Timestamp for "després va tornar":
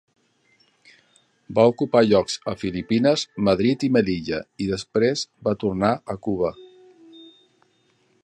4.73-5.95